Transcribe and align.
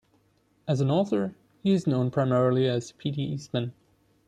As 0.67 0.81
an 0.81 0.89
author, 0.89 1.35
he 1.61 1.73
is 1.73 1.85
known 1.85 2.09
primarily 2.09 2.67
as 2.67 2.91
P. 2.93 3.11
D. 3.11 3.21
Eastman. 3.21 3.71